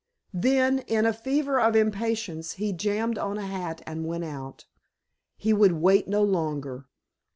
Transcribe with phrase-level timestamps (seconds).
[0.33, 4.65] Then, in a fever of impatience, he jammed on a hat and went out.
[5.37, 6.87] He would wait no longer.